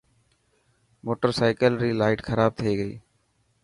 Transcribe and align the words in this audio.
موٽرسائيڪل 1.05 1.73
ري 1.83 1.91
لائٽ 2.01 2.19
خراب 2.27 2.51
ٿي 2.59 2.71
گئي. 2.79 2.93